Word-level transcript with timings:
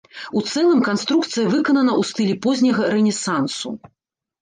У 0.39 0.41
цэлым 0.51 0.81
канструкцыя 0.87 1.53
выканана 1.53 1.91
ў 1.99 2.09
стылі 2.15 2.35
позняга 2.49 2.83
рэнесансу. 2.97 3.69